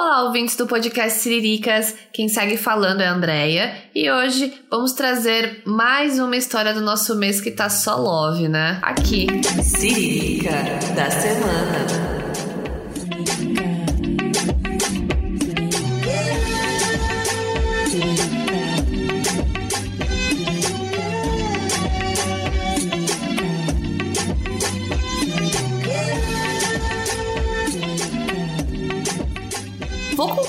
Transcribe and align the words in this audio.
Olá, 0.00 0.22
ouvintes 0.22 0.54
do 0.54 0.64
podcast 0.64 1.18
Siriricas. 1.18 1.92
Quem 2.12 2.28
segue 2.28 2.56
falando 2.56 3.00
é 3.00 3.08
a 3.08 3.12
Andrea 3.12 3.74
e 3.92 4.08
hoje 4.08 4.54
vamos 4.70 4.92
trazer 4.92 5.60
mais 5.66 6.20
uma 6.20 6.36
história 6.36 6.72
do 6.72 6.80
nosso 6.80 7.16
mês 7.16 7.40
que 7.40 7.50
tá 7.50 7.68
só 7.68 7.96
love, 7.96 8.46
né? 8.46 8.78
Aqui, 8.80 9.26
Siririca 9.60 10.52
da 10.94 11.10
semana. 11.10 12.17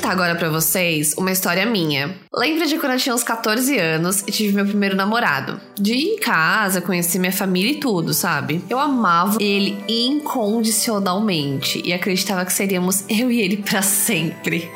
Contar 0.09 0.11
agora 0.11 0.35
para 0.35 0.49
vocês 0.49 1.13
uma 1.17 1.31
história 1.31 1.65
minha. 1.65 2.15
Lembra 2.33 2.65
de 2.65 2.77
quando 2.77 2.93
eu 2.93 2.99
tinha 2.99 3.15
uns 3.15 3.23
14 3.23 3.77
anos 3.77 4.21
e 4.27 4.31
tive 4.31 4.53
meu 4.53 4.65
primeiro 4.65 4.95
namorado? 4.95 5.59
De 5.75 5.93
ir 5.93 6.15
em 6.15 6.19
casa, 6.19 6.81
conhecer 6.81 7.19
minha 7.19 7.31
família 7.31 7.71
e 7.71 7.79
tudo, 7.79 8.13
sabe? 8.13 8.63
Eu 8.69 8.79
amava 8.79 9.37
ele 9.41 9.77
incondicionalmente 9.87 11.81
e 11.85 11.93
acreditava 11.93 12.43
que 12.45 12.53
seríamos 12.53 13.03
eu 13.09 13.31
e 13.31 13.41
ele 13.41 13.57
para 13.57 13.81
sempre. 13.81 14.69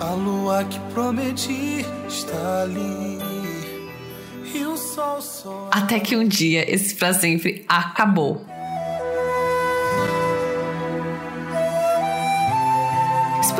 A 0.00 0.10
lua 0.14 0.64
que 0.64 0.78
prometi 0.92 1.84
está 2.06 2.62
ali. 2.62 3.18
E 4.54 4.64
o 4.64 4.76
sol 4.76 5.20
só. 5.20 5.70
Até 5.72 5.98
que 5.98 6.16
um 6.16 6.26
dia 6.26 6.72
esse 6.72 6.94
pra 6.94 7.12
sempre 7.12 7.64
acabou. 7.68 8.53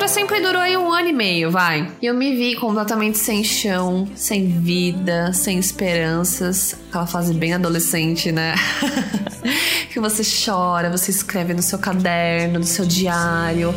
Pra 0.05 0.09
sempre 0.11 0.39
durou 0.39 0.61
aí 0.61 0.77
um 0.77 0.93
ano 0.93 1.09
e 1.09 1.13
meio, 1.15 1.51
vai. 1.51 1.91
E 2.03 2.05
eu 2.05 2.15
me 2.15 2.37
vi 2.37 2.57
completamente 2.57 3.17
sem 3.17 3.43
chão, 3.43 4.07
sem 4.15 4.49
vida, 4.61 5.33
sem 5.33 5.59
esperanças. 5.59 6.77
Aquela 6.91 7.07
fase 7.07 7.33
bem 7.33 7.55
adolescente, 7.55 8.31
né? 8.31 8.55
que 9.91 9.99
você 9.99 10.23
chora, 10.23 10.91
você 10.91 11.11
escreve 11.11 11.55
no 11.55 11.63
seu 11.63 11.79
caderno, 11.79 12.59
no 12.59 12.67
seu 12.67 12.85
diário. 12.85 13.75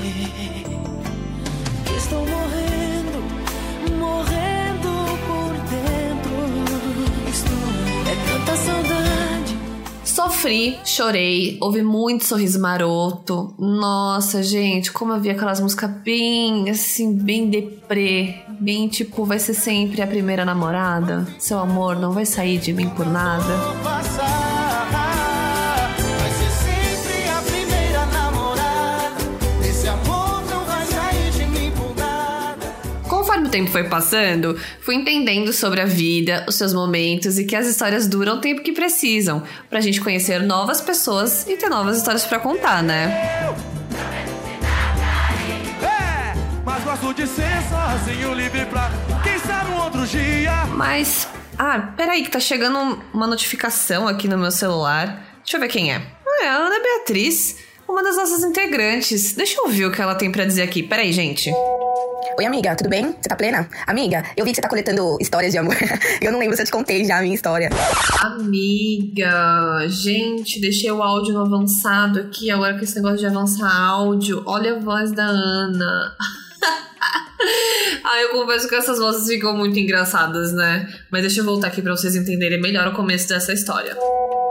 Sofri, 10.48 10.80
chorei, 10.86 11.58
ouvi 11.59 11.81
muito 11.81 12.23
sorriso 12.23 12.58
maroto. 12.58 13.53
Nossa, 13.59 14.42
gente, 14.42 14.94
como 14.94 15.12
eu 15.12 15.20
vi 15.20 15.30
aquelas 15.30 15.59
músicas 15.59 15.92
bem, 15.92 16.70
assim, 16.70 17.14
bem 17.14 17.50
deprê. 17.50 18.36
Bem 18.58 18.88
tipo, 18.88 19.25
vai 19.25 19.40
ser 19.40 19.53
sempre 19.53 20.02
a 20.02 20.08
primeira 20.08 20.45
namorada. 20.45 21.28
Seu 21.38 21.59
amor 21.59 21.98
não 21.98 22.14
vai 22.14 22.25
sair 22.25 22.59
de 22.59 22.72
mim 22.72 22.88
por 22.88 23.06
nada. 23.06 23.44
O 33.48 33.50
tempo 33.50 33.72
foi 33.72 33.86
passando, 33.86 34.59
fui 34.81 34.95
entendendo 34.95 35.52
sobre 35.52 35.81
a 35.81 35.86
vida, 35.86 36.45
os 36.48 36.56
seus 36.56 36.73
momentos 36.73 37.40
e 37.40 37.45
que 37.45 37.56
as 37.56 37.66
histórias 37.66 38.08
duram 38.08 38.36
o 38.36 38.42
tempo 38.42 38.62
que 38.62 38.72
precisam, 38.72 39.42
pra 39.70 39.81
gente 39.81 40.02
conhecer 40.02 40.42
novas 40.42 40.81
pessoas 40.81 41.48
e 41.48 41.58
ter 41.58 41.70
novas 41.70 41.98
histórias 41.98 42.25
pra 42.25 42.40
contar, 42.40 42.84
né? 42.84 43.53
É, 45.81 46.34
mas 46.64 46.84
gosto 46.84 47.14
de 47.14 47.25
ser 47.25 47.58
sozinho, 47.70 48.34
livre 48.34 48.66
pra 48.66 48.92
quem 49.23 49.40
sabe 49.40 49.72
um 49.72 49.84
outro 49.84 50.06
dia. 50.06 50.66
Mas. 50.75 51.28
Ah, 51.58 51.92
peraí, 51.97 52.24
que 52.24 52.29
tá 52.29 52.40
chegando 52.40 53.02
uma 53.12 53.25
notificação 53.25 54.08
aqui 54.08 54.28
no 54.28 54.38
meu 54.38 54.52
celular. 54.52 55.25
Deixa 55.38 55.58
eu 55.58 55.62
ver 55.62 55.69
quem 55.69 55.91
é. 55.91 56.03
Ah, 56.28 56.46
é 56.46 56.50
a 56.50 56.56
Ana 56.56 56.79
Beatriz, 56.79 57.58
uma 57.88 58.03
das 58.03 58.16
nossas 58.16 58.44
integrantes. 58.44 59.34
Deixa 59.34 59.58
eu 59.58 59.64
ouvir 59.64 59.85
o 59.85 59.91
que 59.91 60.00
ela 60.00 60.14
tem 60.14 60.31
pra 60.31 60.46
dizer 60.46 60.62
aqui. 60.62 60.84
Peraí, 60.84 61.12
gente. 61.12 61.52
Oi, 62.40 62.46
amiga, 62.46 62.75
tudo 62.75 62.88
bem? 62.88 63.16
Você 63.20 63.28
tá 63.28 63.36
plena? 63.36 63.68
Amiga, 63.88 64.24
eu 64.38 64.46
vi 64.46 64.52
que 64.52 64.58
você 64.58 64.62
tá 64.62 64.70
coletando 64.70 65.18
histórias 65.20 65.52
de 65.52 65.58
amor. 65.58 65.74
eu 66.22 66.31
não 66.31 66.38
lembro 66.38 66.56
se 66.56 66.62
eu 66.62 66.68
te 66.68 66.72
contei 66.72 67.03
já 67.03 67.18
a 67.18 67.22
minha 67.24 67.34
história. 67.34 67.68
Amiga, 68.22 69.88
gente, 69.88 70.62
deixei 70.62 70.92
o 70.92 71.02
áudio 71.02 71.34
no 71.34 71.42
avançado 71.42 72.20
aqui. 72.20 72.52
Agora 72.52 72.78
com 72.78 72.84
esse 72.84 72.96
negócio 72.97 73.18
de 73.18 73.26
avançar 73.26 73.76
áudio, 73.76 74.44
olha 74.46 74.76
a 74.76 74.80
voz 74.80 75.12
da 75.14 75.26
Ana. 75.26 76.16
ah, 78.06 78.22
eu 78.22 78.30
confesso 78.30 78.70
que 78.70 78.76
essas 78.76 79.00
vozes 79.00 79.28
ficam 79.28 79.58
muito 79.58 79.80
engraçadas, 79.80 80.53
né? 80.53 80.88
Mas 81.12 81.24
deixa 81.24 81.40
eu 81.40 81.44
voltar 81.44 81.70
aqui 81.70 81.81
pra 81.81 81.97
vocês 81.97 82.16
entenderem 82.16 82.62
melhor 82.62 82.88
o 82.90 82.94
começo 82.94 83.28
dessa 83.28 83.52
história. 83.52 83.97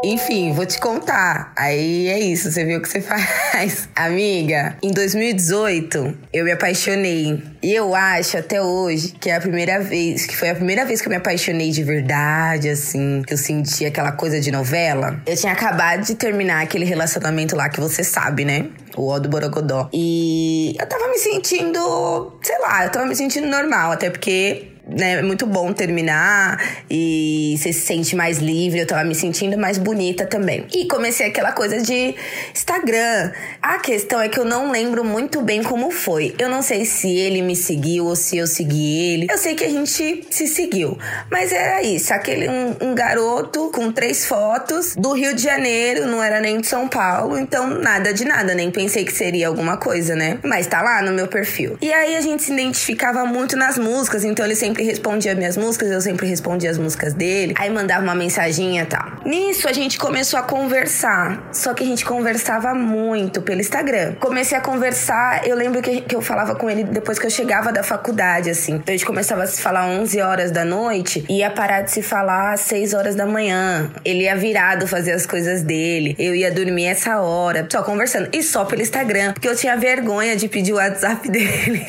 Enfim, 0.04 0.52
vou 0.52 0.66
te 0.66 0.78
contar. 0.78 1.52
Aí 1.56 2.08
é 2.08 2.18
isso, 2.18 2.50
você 2.50 2.64
viu 2.64 2.78
o 2.78 2.82
que 2.82 2.88
você 2.88 3.00
faz. 3.02 3.88
Amiga, 3.94 4.76
em 4.82 4.90
2018 4.90 6.16
eu 6.32 6.44
me 6.44 6.52
apaixonei. 6.52 7.42
E 7.62 7.74
eu 7.74 7.94
acho 7.94 8.38
até 8.38 8.62
hoje 8.62 9.12
que 9.20 9.30
é 9.30 9.36
a 9.36 9.40
primeira 9.40 9.80
vez, 9.80 10.26
que 10.26 10.36
foi 10.36 10.50
a 10.50 10.54
primeira 10.54 10.84
vez 10.84 11.00
que 11.00 11.08
eu 11.08 11.10
me 11.10 11.16
apaixonei 11.16 11.70
de 11.70 11.82
verdade, 11.82 12.68
assim, 12.68 13.22
que 13.26 13.32
eu 13.34 13.38
senti 13.38 13.84
aquela 13.84 14.12
coisa 14.12 14.40
de 14.40 14.50
novela. 14.52 15.20
Eu 15.26 15.36
tinha 15.36 15.52
acabado 15.52 16.04
de 16.04 16.14
terminar 16.14 16.62
aquele 16.62 16.84
relacionamento 16.84 17.56
lá 17.56 17.68
que 17.68 17.80
você 17.80 18.04
sabe, 18.04 18.44
né? 18.44 18.66
O 18.96 19.10
O 19.10 19.18
do 19.18 19.28
Borogodó. 19.28 19.88
E 19.92 20.74
eu 20.78 20.86
tava 20.86 21.08
me 21.08 21.18
sentindo, 21.18 22.38
sei 22.42 22.58
lá, 22.60 22.84
eu 22.84 22.90
tava 22.90 23.06
me 23.06 23.16
sentindo 23.16 23.46
normal, 23.46 23.92
até 23.92 24.10
porque 24.10 24.75
né, 24.86 25.14
é 25.14 25.22
muito 25.22 25.46
bom 25.46 25.72
terminar 25.72 26.62
e 26.88 27.56
você 27.58 27.72
se 27.72 27.80
sente 27.80 28.14
mais 28.14 28.38
livre. 28.38 28.78
Eu 28.78 28.86
tava 28.86 29.04
me 29.04 29.14
sentindo 29.14 29.58
mais 29.58 29.78
bonita 29.78 30.24
também. 30.24 30.66
E 30.72 30.86
comecei 30.86 31.26
aquela 31.26 31.52
coisa 31.52 31.80
de 31.80 32.14
Instagram. 32.54 33.32
A 33.60 33.78
questão 33.78 34.20
é 34.20 34.28
que 34.28 34.38
eu 34.38 34.44
não 34.44 34.70
lembro 34.70 35.04
muito 35.04 35.42
bem 35.42 35.62
como 35.62 35.90
foi. 35.90 36.34
Eu 36.38 36.48
não 36.48 36.62
sei 36.62 36.84
se 36.84 37.08
ele 37.08 37.42
me 37.42 37.56
seguiu 37.56 38.06
ou 38.06 38.14
se 38.14 38.36
eu 38.36 38.46
segui 38.46 39.12
ele. 39.12 39.26
Eu 39.30 39.38
sei 39.38 39.54
que 39.54 39.64
a 39.64 39.68
gente 39.68 40.26
se 40.30 40.46
seguiu. 40.46 40.96
Mas 41.30 41.52
era 41.52 41.82
isso: 41.82 42.12
aquele 42.14 42.48
um, 42.48 42.76
um 42.80 42.94
garoto 42.94 43.70
com 43.74 43.90
três 43.90 44.26
fotos 44.26 44.94
do 44.96 45.12
Rio 45.12 45.34
de 45.34 45.42
Janeiro, 45.42 46.06
não 46.06 46.22
era 46.22 46.40
nem 46.40 46.60
de 46.60 46.66
São 46.66 46.86
Paulo. 46.88 47.38
Então, 47.38 47.66
nada 47.66 48.12
de 48.12 48.24
nada. 48.24 48.54
Nem 48.54 48.70
pensei 48.70 49.04
que 49.04 49.12
seria 49.12 49.48
alguma 49.48 49.76
coisa, 49.76 50.14
né? 50.14 50.38
Mas 50.44 50.66
tá 50.66 50.80
lá 50.80 51.02
no 51.02 51.12
meu 51.12 51.26
perfil. 51.26 51.76
E 51.80 51.92
aí 51.92 52.16
a 52.16 52.20
gente 52.20 52.44
se 52.44 52.52
identificava 52.52 53.24
muito 53.24 53.56
nas 53.56 53.78
músicas, 53.78 54.24
então 54.24 54.44
ele 54.44 54.54
sempre 54.54 54.75
respondia 54.84 55.34
minhas 55.34 55.56
músicas, 55.56 55.90
eu 55.90 56.00
sempre 56.00 56.26
respondia 56.26 56.70
as 56.70 56.78
músicas 56.78 57.14
dele. 57.14 57.54
Aí 57.58 57.70
mandava 57.70 58.02
uma 58.02 58.14
mensaginha 58.14 58.82
e 58.82 58.86
tal. 58.86 59.04
Nisso 59.24 59.68
a 59.68 59.72
gente 59.72 59.98
começou 59.98 60.38
a 60.38 60.42
conversar. 60.42 61.48
Só 61.52 61.74
que 61.74 61.82
a 61.82 61.86
gente 61.86 62.04
conversava 62.04 62.74
muito 62.74 63.42
pelo 63.42 63.60
Instagram. 63.60 64.14
Comecei 64.20 64.56
a 64.56 64.60
conversar, 64.60 65.46
eu 65.46 65.56
lembro 65.56 65.82
que, 65.82 66.00
que 66.02 66.14
eu 66.14 66.22
falava 66.22 66.54
com 66.54 66.68
ele 66.70 66.84
depois 66.84 67.18
que 67.18 67.26
eu 67.26 67.30
chegava 67.30 67.72
da 67.72 67.82
faculdade, 67.82 68.50
assim. 68.50 68.74
Então 68.74 68.94
a 68.94 68.96
gente 68.96 69.06
começava 69.06 69.42
a 69.42 69.46
se 69.46 69.60
falar 69.60 69.86
11 69.86 70.20
horas 70.20 70.50
da 70.50 70.64
noite 70.64 71.24
e 71.28 71.38
ia 71.38 71.50
parar 71.50 71.82
de 71.82 71.90
se 71.90 72.02
falar 72.02 72.52
às 72.52 72.60
6 72.60 72.94
horas 72.94 73.14
da 73.14 73.26
manhã. 73.26 73.90
Ele 74.04 74.24
ia 74.24 74.36
virado 74.36 74.86
fazer 74.86 75.12
as 75.12 75.26
coisas 75.26 75.62
dele. 75.62 76.14
Eu 76.18 76.34
ia 76.34 76.50
dormir 76.50 76.86
essa 76.86 77.20
hora, 77.20 77.66
só 77.70 77.82
conversando. 77.82 78.28
E 78.32 78.42
só 78.42 78.64
pelo 78.64 78.82
Instagram, 78.82 79.32
porque 79.32 79.48
eu 79.48 79.56
tinha 79.56 79.76
vergonha 79.76 80.36
de 80.36 80.48
pedir 80.48 80.72
o 80.72 80.76
WhatsApp 80.76 81.28
dele. 81.30 81.86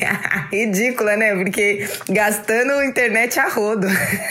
Ridícula, 0.52 1.16
né? 1.16 1.34
Porque 1.34 1.86
gastando 2.08 2.77
internet 2.82 3.38
a 3.38 3.48
rodo. 3.48 3.86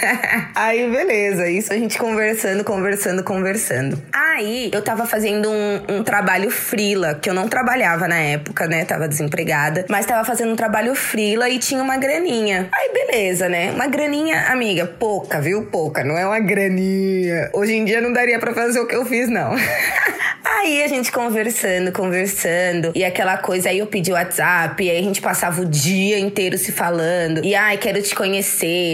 Aí, 0.55 0.89
beleza. 0.89 1.49
Isso 1.49 1.73
a 1.73 1.75
gente 1.77 1.97
conversando, 1.97 2.63
conversando, 2.63 3.23
conversando. 3.23 4.01
Aí, 4.11 4.69
eu 4.73 4.81
tava 4.81 5.05
fazendo 5.05 5.49
um, 5.49 5.97
um 5.97 6.03
trabalho 6.03 6.49
frila, 6.49 7.15
que 7.15 7.29
eu 7.29 7.33
não 7.33 7.47
trabalhava 7.47 8.07
na 8.07 8.17
época, 8.17 8.67
né? 8.67 8.85
Tava 8.85 9.07
desempregada. 9.07 9.85
Mas 9.89 10.05
tava 10.05 10.23
fazendo 10.25 10.51
um 10.51 10.55
trabalho 10.55 10.95
frila 10.95 11.49
e 11.49 11.59
tinha 11.59 11.81
uma 11.81 11.97
graninha. 11.97 12.69
Aí, 12.73 12.91
beleza, 12.93 13.49
né? 13.49 13.71
Uma 13.71 13.87
graninha, 13.87 14.47
amiga, 14.49 14.85
pouca, 14.85 15.39
viu? 15.39 15.65
Pouca. 15.65 16.03
Não 16.03 16.17
é 16.17 16.25
uma 16.25 16.39
graninha. 16.39 17.49
Hoje 17.53 17.73
em 17.73 17.85
dia 17.85 18.01
não 18.01 18.11
daria 18.11 18.39
pra 18.39 18.53
fazer 18.53 18.79
o 18.79 18.87
que 18.87 18.95
eu 18.95 19.05
fiz, 19.05 19.29
não. 19.29 19.55
Aí 20.49 20.81
a 20.81 20.87
gente 20.87 21.11
conversando, 21.11 21.91
conversando, 21.91 22.91
e 22.95 23.03
aquela 23.03 23.37
coisa, 23.37 23.69
aí 23.69 23.79
eu 23.79 23.85
pedi 23.85 24.11
o 24.11 24.13
WhatsApp, 24.13 24.81
e 24.81 24.89
aí 24.89 24.97
a 24.97 25.01
gente 25.01 25.21
passava 25.21 25.61
o 25.61 25.65
dia 25.65 26.17
inteiro 26.17 26.57
se 26.57 26.71
falando, 26.71 27.43
e 27.43 27.53
ai, 27.53 27.77
quero 27.77 28.01
te 28.01 28.15
conhecer. 28.15 28.36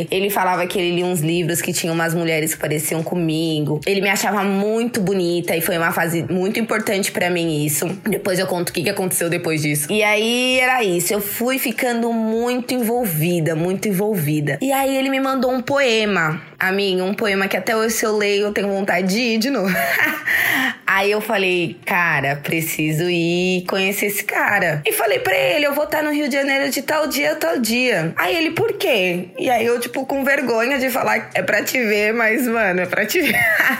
Ele 0.09 0.29
falava 0.29 0.65
que 0.67 0.79
ele 0.79 0.95
lia 0.95 1.05
uns 1.05 1.21
livros 1.21 1.61
que 1.61 1.73
tinham 1.73 1.93
umas 1.93 2.13
mulheres 2.13 2.53
que 2.53 2.59
pareciam 2.59 3.03
comigo. 3.03 3.79
Ele 3.85 4.01
me 4.01 4.09
achava 4.09 4.43
muito 4.43 5.01
bonita, 5.01 5.55
e 5.55 5.61
foi 5.61 5.77
uma 5.77 5.91
fase 5.91 6.25
muito 6.29 6.59
importante 6.59 7.11
para 7.11 7.29
mim 7.29 7.65
isso. 7.65 7.87
Depois 8.03 8.39
eu 8.39 8.47
conto 8.47 8.69
o 8.69 8.73
que 8.73 8.89
aconteceu 8.89 9.29
depois 9.29 9.61
disso. 9.61 9.91
E 9.91 10.03
aí 10.03 10.59
era 10.59 10.83
isso, 10.83 11.13
eu 11.13 11.21
fui 11.21 11.57
ficando 11.57 12.11
muito 12.13 12.73
envolvida, 12.73 13.55
muito 13.55 13.87
envolvida. 13.87 14.57
E 14.61 14.71
aí 14.71 14.95
ele 14.95 15.09
me 15.09 15.19
mandou 15.19 15.51
um 15.51 15.61
poema. 15.61 16.41
Amiga, 16.59 17.03
um 17.03 17.13
poema 17.13 17.47
que 17.47 17.57
até 17.57 17.75
hoje 17.75 17.95
se 17.95 18.05
eu 18.05 18.15
leio 18.15 18.47
eu 18.47 18.53
tenho 18.53 18.67
vontade 18.69 19.07
de 19.07 19.19
ir 19.19 19.37
de 19.37 19.49
novo. 19.49 19.73
Aí 20.95 21.09
eu 21.09 21.19
falei, 21.19 21.75
cara, 21.87 22.35
preciso 22.35 23.09
ir 23.09 23.65
conhecer 23.67 24.05
esse 24.05 24.23
cara. 24.23 24.83
E 24.85 24.91
falei 24.91 25.17
pra 25.17 25.35
ele, 25.35 25.65
eu 25.65 25.73
vou 25.73 25.85
estar 25.85 26.03
no 26.03 26.11
Rio 26.11 26.29
de 26.29 26.35
Janeiro 26.35 26.69
de 26.69 26.83
tal 26.83 27.07
dia, 27.07 27.33
tal 27.33 27.57
dia. 27.57 28.13
Aí 28.15 28.35
ele, 28.35 28.51
por 28.51 28.73
quê? 28.73 29.29
E 29.35 29.49
aí 29.49 29.65
eu, 29.65 29.79
tipo, 29.79 30.05
com 30.05 30.23
vergonha 30.23 30.77
de 30.77 30.91
falar, 30.91 31.31
é 31.33 31.41
pra 31.41 31.63
te 31.63 31.83
ver, 31.83 32.13
mas, 32.13 32.47
mano, 32.47 32.81
é 32.81 32.85
pra 32.85 33.07
te 33.07 33.21
ver. 33.21 33.35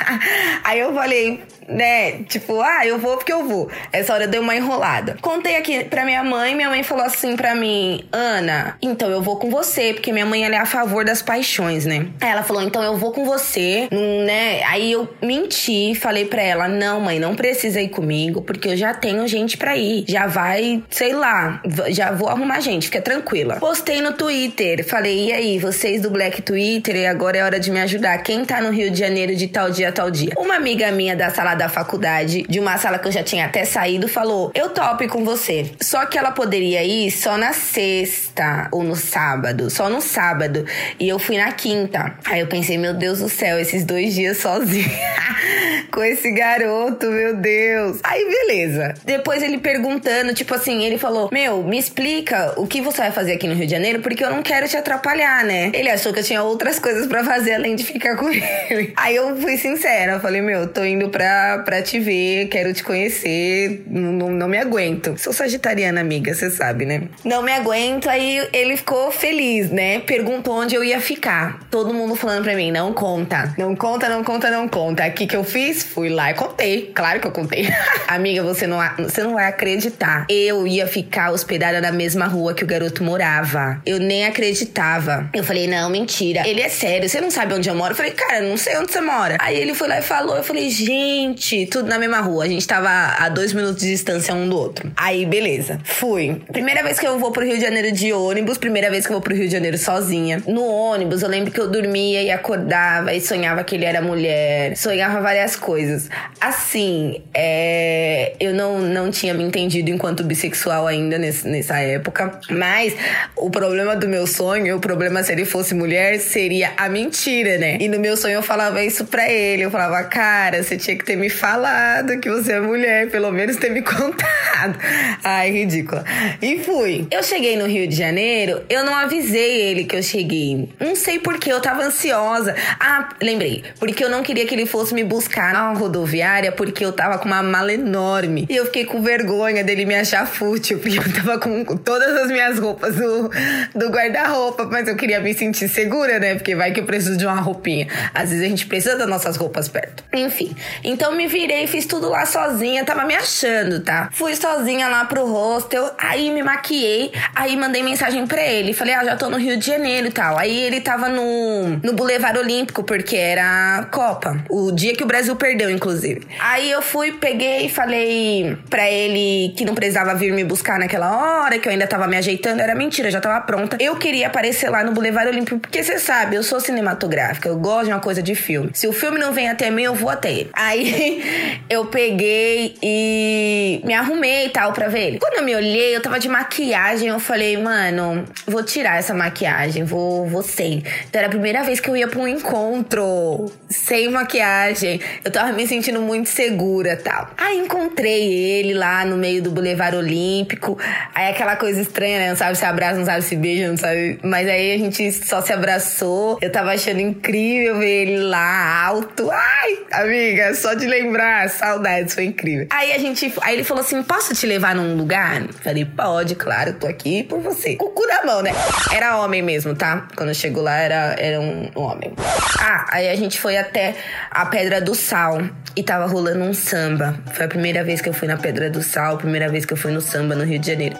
aí 0.66 0.80
eu 0.80 0.92
falei, 0.92 1.44
né? 1.68 2.24
Tipo, 2.28 2.62
ah, 2.62 2.86
eu 2.86 2.98
vou 2.98 3.18
porque 3.18 3.32
eu 3.34 3.48
vou. 3.48 3.70
Essa 3.92 4.14
hora 4.14 4.26
eu 4.26 4.28
dei 4.28 4.40
uma 4.40 4.56
enrolada. 4.56 5.18
Contei 5.22 5.56
aqui 5.56 5.84
pra 5.84 6.06
minha 6.06 6.24
mãe, 6.24 6.56
minha 6.56 6.70
mãe 6.70 6.84
falou 6.84 7.04
assim 7.04 7.36
pra 7.36 7.56
mim, 7.56 8.04
Ana, 8.12 8.78
então 8.82 9.10
eu 9.10 9.22
vou 9.22 9.38
com 9.38 9.50
você, 9.50 9.94
porque 9.94 10.12
minha 10.12 10.26
mãe 10.26 10.44
ela 10.46 10.56
é 10.56 10.60
a 10.60 10.66
favor 10.66 11.06
das 11.06 11.22
paixões, 11.22 11.86
né? 11.86 12.08
Aí 12.22 12.30
ela 12.30 12.44
falou, 12.44 12.62
então 12.62 12.84
eu 12.84 12.98
vou 12.98 13.12
com 13.12 13.26
você, 13.26 13.88
né? 14.26 14.64
Aí 14.64 14.92
eu 14.92 15.10
menti, 15.22 15.96
falei 15.96 16.26
pra 16.26 16.42
ela, 16.42 16.68
não, 16.68 17.00
mãe, 17.00 17.20
não 17.20 17.36
precisa 17.36 17.82
ir 17.82 17.90
comigo, 17.90 18.42
porque 18.42 18.70
eu 18.70 18.78
já 18.78 18.94
tenho 18.94 19.28
gente 19.28 19.58
pra 19.58 19.76
ir. 19.78 20.06
Já 20.08 20.28
vai, 20.28 20.84
sei 20.90 21.14
lá, 21.14 21.62
já 21.90 22.12
vou 22.12 22.30
arrumar 22.30 22.60
gente, 22.60 22.88
fica 22.88 23.02
tranquila. 23.02 23.56
Postei 23.56 24.02
no 24.02 24.14
Twitter, 24.14 24.86
falei, 24.88 25.30
e 25.30 25.34
aí, 25.34 25.60
vocês 25.60 26.02
do 26.02 26.10
Black 26.10 26.42
Twitter, 26.42 27.10
agora 27.10 27.38
é 27.38 27.44
hora 27.44 27.60
de 27.60 27.72
me 27.72 27.82
ajudar. 27.82 28.18
Quem 28.20 28.44
tá 28.46 28.62
no 28.62 28.72
Rio 28.72 28.90
de 28.92 29.00
Janeiro 29.00 29.36
de 29.36 29.48
tal 29.48 29.70
dia, 29.70 29.92
tal 29.92 30.10
dia? 30.10 30.34
Uma 30.38 30.56
amiga 30.56 30.92
minha 30.92 31.16
da 31.16 31.30
sala 31.30 31.53
da 31.54 31.70
faculdade, 31.70 32.44
de 32.44 32.60
uma 32.60 32.78
sala 32.78 33.00
que 33.00 33.08
eu 33.08 33.12
já 33.12 33.24
tinha 33.24 33.46
até 33.46 33.66
saído, 33.66 34.08
falou: 34.08 34.52
Eu 34.54 34.70
topo 34.70 35.08
com 35.08 35.24
você. 35.24 35.72
Só 35.82 36.06
que 36.06 36.18
ela 36.18 36.32
poderia 36.32 36.84
ir 36.84 37.12
só 37.12 37.38
na 37.38 37.54
sexta 37.54 38.68
ou 38.72 38.84
no 38.84 38.96
sábado, 38.96 39.70
só 39.70 39.90
no 39.90 40.02
sábado. 40.02 40.66
E 41.00 41.08
eu 41.08 41.20
fui 41.20 41.38
na 41.38 41.52
quinta. 41.52 42.16
Aí 42.26 42.40
eu 42.40 42.48
pensei: 42.48 42.78
Meu 42.78 42.94
Deus 42.94 43.20
do 43.20 43.30
céu, 43.30 43.60
esses 43.60 43.86
dois 43.86 44.14
dias 44.14 44.38
sozinha 44.38 44.90
com 45.92 46.04
esse 46.04 46.32
garoto, 46.32 47.08
meu 47.08 47.36
Deus. 47.36 48.00
Aí 48.04 48.26
beleza. 48.26 48.94
Depois 49.06 49.42
ele 49.44 49.58
perguntando, 49.58 50.34
tipo 50.34 50.54
assim, 50.54 50.84
ele 50.84 50.98
falou: 50.98 51.30
Meu, 51.32 51.64
me 51.64 51.78
explica 51.78 52.54
o 52.58 52.68
que 52.68 52.82
você 52.82 53.02
vai 53.02 53.12
fazer 53.12 53.34
aqui 53.34 53.48
no 53.48 53.54
Rio 53.54 53.66
de 53.66 53.72
Janeiro, 53.72 54.00
porque 54.02 54.24
eu 54.24 54.30
não 54.30 54.42
quero 54.42 54.68
te 54.68 54.78
atrapalhar, 54.78 55.44
né? 55.44 55.72
Ele 55.74 55.90
achou 55.90 56.14
que 56.14 56.20
eu 56.20 56.24
tinha 56.24 56.44
outras 56.44 56.80
coisas 56.80 57.08
para 57.08 57.24
fazer 57.24 57.54
além 57.54 57.76
de 57.76 57.84
ficar 57.84 58.16
com 58.16 58.30
ele. 58.70 58.94
Aí 58.96 59.16
eu 59.16 59.36
fui 59.38 59.58
sincera, 59.58 60.14
eu 60.14 60.20
falei: 60.20 60.42
Meu, 60.42 60.68
tô 60.68 60.84
indo 60.84 61.10
pra, 61.10 61.43
pra 61.66 61.82
te 61.82 62.00
ver, 62.00 62.48
quero 62.48 62.74
te 62.74 62.84
conhecer, 62.84 63.84
não, 63.88 64.30
não 64.30 64.48
me 64.48 64.58
aguento. 64.58 65.16
Sou 65.18 65.34
sagitariana, 65.34 66.02
amiga, 66.02 66.34
você 66.34 66.50
sabe, 66.50 66.86
né? 66.86 67.04
Não 67.24 67.42
me 67.42 67.52
aguento, 67.52 68.10
aí 68.10 68.48
ele 68.52 68.78
ficou 68.78 69.12
feliz, 69.12 69.70
né? 69.70 70.00
Perguntou 70.00 70.56
onde 70.56 70.76
eu 70.76 70.84
ia 70.84 71.00
ficar. 71.00 71.68
Todo 71.70 71.94
mundo 71.94 72.16
falando 72.16 72.44
pra 72.44 72.56
mim: 72.56 72.72
Não 72.72 72.94
conta, 72.94 73.54
não 73.58 73.76
conta, 73.76 74.10
não 74.10 74.24
conta, 74.24 74.50
não 74.50 74.68
conta. 74.68 75.04
Aqui 75.04 75.28
que 75.28 75.36
eu 75.36 75.44
fiz, 75.44 75.84
fui 75.84 76.10
lá 76.10 76.32
e 76.32 76.34
contei. 76.34 76.92
Claro 76.94 77.20
que 77.20 77.28
eu 77.28 77.32
contei. 77.32 77.68
amiga, 78.08 78.44
você 78.44 78.68
não, 78.68 78.80
você 78.98 79.24
não 79.24 79.34
vai 79.34 79.48
acreditar. 79.48 80.26
Eu 80.30 80.68
ia 80.68 80.88
ficar 80.88 81.32
hospedada 81.32 81.82
na 81.82 81.92
mesma 81.92 82.26
rua 82.26 82.54
que 82.54 82.64
o 82.64 82.68
garoto 82.68 83.04
morava. 83.04 83.82
Eu 83.86 84.00
nem 84.00 84.26
acreditava. 84.26 85.30
Eu 85.34 85.44
falei: 85.44 85.68
Não, 85.68 85.90
mentira. 85.90 86.48
Ele 86.48 86.62
é 86.62 86.70
sério, 86.70 87.08
você 87.08 87.20
não 87.22 87.32
sabe 87.32 87.54
onde 87.54 87.70
eu 87.70 87.76
moro? 87.76 87.92
Eu 87.92 87.98
falei: 87.98 88.12
Cara, 88.12 88.42
não 88.42 88.58
sei 88.58 88.78
onde 88.78 88.92
você 88.92 89.02
mora. 89.02 89.38
Aí 89.40 89.58
ele 89.58 89.74
foi 89.74 89.88
lá 89.88 90.00
e 90.00 90.02
falou. 90.02 90.36
Eu 90.38 90.44
falei: 90.44 90.70
Gente, 90.70 91.33
tudo 91.70 91.88
na 91.88 92.00
mesma 92.00 92.20
rua. 92.20 92.46
A 92.46 92.48
gente 92.48 92.68
tava 92.68 92.90
a 92.90 93.30
dois 93.30 93.54
minutos 93.54 93.82
de 93.82 93.90
distância 93.90 94.34
um 94.34 94.48
do 94.48 94.58
outro. 94.58 94.92
Aí, 94.96 95.26
beleza. 95.26 95.80
Fui. 95.84 96.42
Primeira 96.52 96.84
vez 96.84 97.00
que 97.00 97.08
eu 97.08 97.20
vou 97.20 97.32
pro 97.32 97.46
Rio 97.46 97.56
de 97.56 97.62
Janeiro 97.62 97.92
de 97.92 98.14
ônibus, 98.14 98.58
primeira 98.58 98.90
vez 98.90 99.06
que 99.06 99.12
eu 99.12 99.16
vou 99.16 99.22
pro 99.22 99.36
Rio 99.36 99.46
de 99.46 99.52
Janeiro 99.52 99.78
sozinha. 99.78 100.42
No 100.48 100.66
ônibus, 100.66 101.22
eu 101.22 101.30
lembro 101.30 101.52
que 101.52 101.60
eu 101.60 101.70
dormia 101.70 102.22
e 102.22 102.32
acordava 102.32 103.14
e 103.14 103.22
sonhava 103.22 103.64
que 103.64 103.76
ele 103.76 103.86
era 103.86 104.02
mulher. 104.02 104.76
Sonhava 104.78 105.22
várias 105.22 105.56
coisas. 105.56 106.10
Assim, 106.40 107.22
é... 107.34 108.34
eu 108.40 108.54
não, 108.54 108.80
não 108.80 109.12
tinha 109.12 109.34
me 109.34 109.44
entendido 109.44 109.90
enquanto 109.90 110.24
bissexual 110.24 110.88
ainda 110.88 111.18
nesse, 111.18 111.48
nessa 111.48 111.80
época. 111.80 112.40
Mas 112.50 112.96
o 113.36 113.50
problema 113.50 113.96
do 113.96 114.08
meu 114.08 114.28
sonho, 114.28 114.78
o 114.78 114.80
problema 114.80 115.24
se 115.24 115.32
ele 115.32 115.46
fosse 115.46 115.74
mulher, 115.74 116.20
seria 116.20 116.72
a 116.78 116.90
mentira, 116.90 117.58
né? 117.58 117.78
E 117.80 117.88
no 117.88 118.00
meu 118.00 118.16
sonho 118.18 118.36
eu 118.36 118.44
falava 118.44 118.84
isso 118.84 119.06
pra 119.06 119.30
ele. 119.32 119.64
Eu 119.64 119.72
falava, 119.72 120.04
cara, 120.04 120.64
você 120.64 120.78
tinha 120.78 120.98
que 120.98 121.04
ter 121.04 121.16
me 121.24 121.30
falado 121.30 122.20
que 122.20 122.30
você 122.30 122.52
é 122.54 122.60
mulher, 122.60 123.10
pelo 123.10 123.32
menos 123.32 123.56
ter 123.56 123.72
me 123.72 123.80
contado. 123.82 124.78
Ai, 125.24 125.52
ridícula. 125.52 126.04
E 126.42 126.60
fui. 126.60 127.08
Eu 127.10 127.24
cheguei 127.24 127.56
no 127.56 127.66
Rio 127.66 127.88
de 127.88 127.96
Janeiro, 127.96 128.62
eu 128.70 128.84
não 128.84 128.94
avisei 128.94 129.62
ele 129.62 129.86
que 129.86 129.96
eu 129.96 130.04
cheguei. 130.04 130.68
Não 130.82 130.98
sei 130.98 131.20
porque 131.20 131.50
eu 131.50 131.62
tava 131.62 131.84
ansiosa. 131.84 132.54
Ah, 132.78 133.08
lembrei. 133.22 133.64
Porque 133.80 134.04
eu 134.04 134.10
não 134.10 134.22
queria 134.22 134.46
que 134.46 134.54
ele 134.54 134.66
fosse 134.66 134.94
me 134.94 135.04
buscar 135.04 135.54
na 135.54 135.72
rodoviária, 135.72 136.52
porque 136.52 136.84
eu 136.84 136.92
tava 136.92 137.18
com 137.18 137.26
uma 137.26 137.42
mala 137.42 137.72
enorme. 137.72 138.46
E 138.50 138.56
eu 138.58 138.66
fiquei 138.66 138.84
com 138.84 139.02
vergonha 139.02 139.64
dele 139.64 139.86
me 139.86 139.96
achar 139.96 140.28
fútil, 140.28 140.80
porque 140.80 141.00
eu 141.00 141.14
tava 141.14 141.40
com 141.40 141.64
todas 141.78 142.18
as 142.18 142.28
minhas 142.30 142.60
roupas 142.60 142.96
do, 142.98 143.30
do 143.74 143.90
guarda-roupa, 143.90 144.66
mas 144.66 144.90
eu 144.90 144.98
queria 144.98 145.22
me 145.22 145.34
sentir 145.34 145.70
segura, 145.70 146.20
né? 146.20 146.36
Porque 146.36 146.54
vai 146.54 146.74
que 146.74 146.82
eu 146.82 146.86
preciso 146.86 147.16
de 147.16 147.26
uma 147.26 147.40
roupinha. 147.40 147.88
Às 148.14 148.30
vezes 148.30 148.44
a 148.46 148.50
gente 148.50 148.66
precisa 148.66 148.98
das 148.98 149.08
nossas 149.08 149.38
roupas 149.38 149.70
perto. 149.70 150.04
Enfim. 150.14 150.54
Então 150.84 151.13
me 151.14 151.28
virei, 151.28 151.68
fiz 151.68 151.86
tudo 151.86 152.10
lá 152.10 152.26
sozinha, 152.26 152.84
tava 152.84 153.06
me 153.06 153.16
achando, 153.16 153.80
tá? 153.82 154.10
Fui 154.12 154.36
sozinha 154.36 154.88
lá 154.88 155.06
pro 155.06 155.26
hostel, 155.26 155.92
aí 155.98 156.30
me 156.30 156.44
maquiei, 156.44 157.12
aí 157.36 157.56
mandei 157.56 157.84
mensagem 157.84 158.26
pra 158.28 158.42
ele. 158.42 158.74
Falei, 158.74 158.94
ah, 158.94 159.04
já 159.06 159.16
tô 159.16 159.30
no 159.30 159.38
Rio 159.38 159.58
de 159.58 159.66
Janeiro 159.66 160.08
e 160.08 160.12
tal. 160.12 160.38
Aí 160.38 160.56
ele 160.56 160.82
tava 160.82 161.10
no, 161.10 161.80
no 161.84 161.94
Boulevard 161.94 162.38
Olímpico, 162.38 162.84
porque 162.84 163.16
era 163.16 163.80
a 163.80 163.86
Copa. 163.86 164.44
O 164.50 164.72
dia 164.72 164.96
que 164.96 165.04
o 165.04 165.08
Brasil 165.08 165.36
perdeu, 165.36 165.70
inclusive. 165.70 166.26
Aí 166.40 166.70
eu 166.70 166.82
fui, 166.82 167.12
peguei 167.14 167.66
e 167.66 167.70
falei 167.70 168.58
pra 168.70 168.90
ele 168.90 169.54
que 169.56 169.66
não 169.66 169.76
precisava 169.76 170.16
vir 170.16 170.34
me 170.34 170.44
buscar 170.44 170.80
naquela 170.80 171.44
hora, 171.44 171.60
que 171.60 171.68
eu 171.68 171.72
ainda 171.72 171.88
tava 171.88 172.08
me 172.08 172.18
ajeitando. 172.18 172.62
Era 172.62 172.76
mentira, 172.76 173.10
já 173.12 173.22
tava 173.22 173.40
pronta. 173.42 173.78
Eu 173.80 173.96
queria 173.96 174.28
aparecer 174.28 174.70
lá 174.70 174.84
no 174.84 174.92
Boulevard 174.92 175.30
Olímpico, 175.30 175.60
porque 175.60 175.84
você 175.84 176.00
sabe, 176.00 176.36
eu 176.36 176.44
sou 176.44 176.60
cinematográfica, 176.60 177.50
eu 177.50 177.58
gosto 177.58 177.86
de 177.86 177.92
uma 177.92 178.00
coisa 178.00 178.22
de 178.22 178.36
filme. 178.36 178.72
Se 178.74 178.88
o 178.88 178.94
filme 178.94 179.20
não 179.20 179.32
vem 179.34 179.50
até 179.50 179.70
mim, 179.70 179.84
eu 179.84 179.96
vou 179.96 180.10
até 180.10 180.32
ele. 180.32 180.50
Aí 180.54 181.03
eu 181.70 181.86
peguei 181.86 182.76
e 182.82 183.82
me 183.84 183.94
arrumei 183.94 184.48
e 184.48 184.50
tal 184.50 184.74
pra 184.74 184.88
ver 184.88 185.08
ele. 185.08 185.20
Quando 185.20 185.36
eu 185.36 185.44
me 185.44 185.56
olhei, 185.56 185.96
eu 185.96 186.02
tava 186.02 186.20
de 186.20 186.30
maquiagem, 186.30 187.08
eu 187.08 187.20
falei, 187.20 187.58
mano, 187.58 188.26
vou 188.48 188.64
tirar 188.64 188.98
essa 188.98 189.14
maquiagem, 189.14 189.84
vou, 189.84 190.28
vou 190.28 190.44
sem. 190.44 190.84
Então 191.08 191.20
era 191.20 191.28
a 191.28 191.30
primeira 191.30 191.64
vez 191.64 191.80
que 191.80 191.90
eu 191.90 191.98
ia 191.98 192.08
pra 192.08 192.20
um 192.20 192.28
encontro 192.28 193.52
sem 193.70 194.10
maquiagem. 194.10 195.00
Eu 195.24 195.32
tava 195.32 195.52
me 195.54 195.68
sentindo 195.68 196.02
muito 196.02 196.30
segura 196.30 196.98
tal. 196.98 197.30
Aí 197.38 197.58
encontrei 197.58 198.34
ele 198.34 198.74
lá 198.74 199.06
no 199.06 199.18
meio 199.18 199.42
do 199.42 199.52
Boulevard 199.52 199.96
Olímpico. 199.98 200.78
Aí 201.14 201.30
aquela 201.30 201.56
coisa 201.56 201.82
estranha, 201.82 202.20
né? 202.20 202.30
Não 202.30 202.36
sabe 202.36 202.58
se 202.58 202.66
abraça, 202.66 202.98
não 202.98 203.06
sabe 203.06 203.22
se 203.24 203.36
beija, 203.36 203.68
não 203.68 203.78
sabe. 203.78 204.20
Mas 204.24 204.48
aí 204.48 204.74
a 204.74 204.78
gente 204.78 205.12
só 205.12 205.42
se 205.42 205.54
abraçou. 205.54 206.38
Eu 206.42 206.52
tava 206.52 206.72
achando 206.72 207.00
incrível 207.00 207.80
ver 207.80 208.08
ele 208.08 208.18
lá 208.18 208.86
alto. 208.86 209.30
Ai, 209.32 209.80
amiga, 209.92 210.54
só 210.54 210.74
de 210.74 210.86
lembrar, 210.94 211.50
saudades, 211.50 212.14
foi 212.14 212.26
incrível. 212.26 212.68
Aí 212.70 212.94
a 212.94 213.00
gente. 213.00 213.34
Aí 213.42 213.56
ele 213.56 213.64
falou 213.64 213.82
assim: 213.82 214.02
posso 214.04 214.34
te 214.36 214.46
levar 214.46 214.76
num 214.76 214.96
lugar? 214.96 215.48
Falei, 215.64 215.86
pode, 215.86 216.36
claro, 216.36 216.74
tô 216.74 216.88
aqui 216.88 217.24
por 217.24 217.40
você. 217.40 217.76
Com 217.76 217.86
o 217.86 217.90
cu 217.90 218.06
na 218.08 218.24
mão, 218.24 218.42
né? 218.42 218.52
Era 218.92 219.18
homem 219.18 219.42
mesmo, 219.42 219.76
tá? 219.76 220.08
Quando 220.16 220.34
chegou 220.34 220.64
lá, 220.64 220.76
era, 220.76 221.16
era 221.18 221.40
um 221.40 221.72
homem. 221.76 222.14
Ah, 222.60 222.86
aí 222.90 223.10
a 223.10 223.16
gente 223.16 223.40
foi 223.40 223.58
até 223.58 223.96
a 224.30 224.46
Pedra 224.46 224.80
do 224.80 224.94
Sal 224.94 225.42
e 225.76 225.84
tava 225.84 226.06
rolando 226.06 226.44
um 226.44 226.54
samba. 226.54 227.18
Foi 227.34 227.46
a 227.46 227.50
primeira 227.50 227.84
vez 227.84 228.02
que 228.02 228.10
eu 228.10 228.14
fui 228.14 228.28
na 228.28 228.38
Pedra 228.38 228.70
do 228.70 228.84
Sal, 228.84 229.18
primeira 229.18 229.50
vez 229.50 229.66
que 229.66 229.74
eu 229.74 229.78
fui 229.78 229.92
no 229.92 230.02
samba 230.02 230.36
no 230.36 230.44
Rio 230.44 230.60
de 230.60 230.68
Janeiro. 230.68 230.98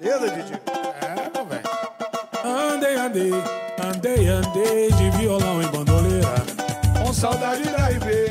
Beleza, 0.00 0.28
Didi? 0.30 0.52
É, 1.02 1.44
velho. 1.44 1.78
Andei, 2.44 2.94
andei, 2.94 3.32
andei, 3.82 4.28
andei 4.28 4.92
de 4.92 5.10
violão 5.18 5.62
e 5.62 5.66
bandoleira. 5.66 6.34
Com 7.02 7.12
saudade 7.12 7.64
da 7.64 7.88
Ribeira. 7.88 8.27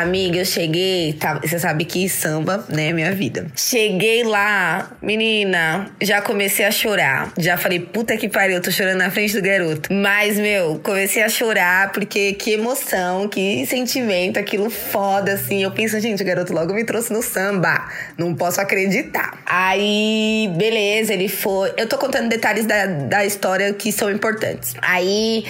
Amiga, 0.00 0.38
eu 0.38 0.44
cheguei, 0.44 1.12
tá, 1.12 1.38
você 1.38 1.56
sabe 1.56 1.84
que 1.84 2.08
samba, 2.08 2.64
né, 2.68 2.88
é 2.88 2.92
minha 2.92 3.12
vida. 3.12 3.46
Cheguei 3.54 4.24
lá, 4.24 4.90
menina, 5.00 5.88
já 6.02 6.20
comecei 6.20 6.64
a 6.64 6.70
chorar. 6.72 7.32
Já 7.38 7.56
falei, 7.56 7.78
puta 7.78 8.16
que 8.16 8.28
pariu, 8.28 8.56
eu 8.56 8.60
tô 8.60 8.72
chorando 8.72 8.98
na 8.98 9.10
frente 9.12 9.34
do 9.34 9.40
garoto. 9.40 9.92
Mas, 9.92 10.36
meu, 10.36 10.80
comecei 10.82 11.22
a 11.22 11.28
chorar 11.28 11.92
porque 11.92 12.32
que 12.32 12.54
emoção, 12.54 13.28
que 13.28 13.64
sentimento, 13.66 14.36
aquilo 14.36 14.68
foda, 14.68 15.34
assim. 15.34 15.62
Eu 15.62 15.70
penso, 15.70 16.00
gente, 16.00 16.20
o 16.20 16.26
garoto 16.26 16.52
logo 16.52 16.74
me 16.74 16.82
trouxe 16.82 17.12
no 17.12 17.22
samba. 17.22 17.88
Não 18.18 18.34
posso 18.34 18.60
acreditar. 18.60 19.38
Aí, 19.46 20.50
beleza, 20.56 21.12
ele 21.12 21.28
foi. 21.28 21.72
Eu 21.76 21.88
tô 21.88 21.96
contando 21.98 22.28
detalhes 22.28 22.66
da, 22.66 22.86
da 22.86 23.24
história 23.24 23.72
que 23.72 23.92
são 23.92 24.10
importantes. 24.10 24.74
Aí 24.82 25.44